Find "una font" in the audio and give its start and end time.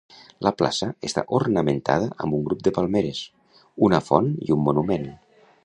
3.89-4.33